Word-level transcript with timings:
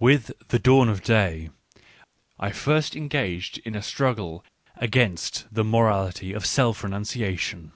With 0.00 0.32
The 0.48 0.58
Dawn 0.58 0.88
of 0.88 1.00
Day 1.04 1.48
I 2.40 2.50
first 2.50 2.96
engaged 2.96 3.58
in 3.58 3.76
a 3.76 3.82
struggle 3.82 4.44
against 4.78 5.46
the 5.54 5.62
morality 5.62 6.32
of 6.32 6.44
self 6.44 6.82
renunciation. 6.82 7.70